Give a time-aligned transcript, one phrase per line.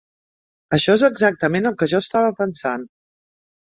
[0.77, 2.89] Això és exactament el que jo estava pensant.